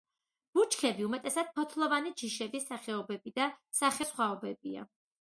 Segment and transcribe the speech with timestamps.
[0.57, 3.51] ბუჩქები უმეტესად ფოთლოვანი ჯიშების სახეობები და
[3.83, 4.93] სახესხვაობებია.